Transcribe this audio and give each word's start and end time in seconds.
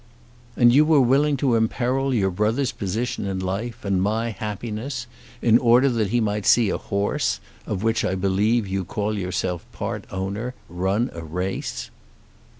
"And 0.57 0.73
you 0.73 0.83
were 0.83 0.99
willing 0.99 1.37
to 1.37 1.53
imperil 1.53 2.11
your 2.11 2.31
brother's 2.31 2.71
position 2.71 3.27
in 3.27 3.37
life, 3.37 3.85
and 3.85 4.01
my 4.01 4.31
happiness, 4.31 5.05
in 5.43 5.59
order 5.59 5.89
that 5.89 6.09
he 6.09 6.19
might 6.19 6.47
see 6.47 6.71
a 6.71 6.77
horse, 6.79 7.39
of 7.67 7.83
which 7.83 8.03
I 8.03 8.15
believe 8.15 8.67
you 8.67 8.83
call 8.83 9.15
yourself 9.15 9.63
part 9.71 10.05
owner, 10.09 10.55
run 10.67 11.11
a 11.13 11.21
race?" 11.23 11.91